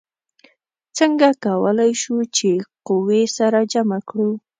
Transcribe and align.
څنګه 0.97 1.27
کولی 1.45 1.91
شو 2.01 2.17
چې 2.35 2.49
قوې 2.87 3.23
سره 3.37 3.59
جمع 3.71 3.99
کړو؟ 4.09 4.29